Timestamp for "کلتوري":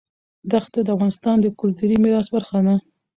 1.59-1.95